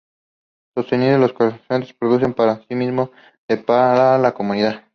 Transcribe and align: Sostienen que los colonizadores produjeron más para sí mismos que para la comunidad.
Sostienen 0.73 1.13
que 1.13 1.19
los 1.19 1.33
colonizadores 1.33 1.93
produjeron 1.93 2.29
más 2.31 2.35
para 2.35 2.63
sí 2.65 2.73
mismos 2.73 3.11
que 3.47 3.57
para 3.57 4.17
la 4.17 4.31
comunidad. 4.33 4.83